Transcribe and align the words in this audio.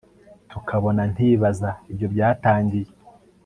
tukabona 0.51 1.01
ntibaza 1.13 1.69
ibyo 1.91 2.07
byatangiye 2.13 2.89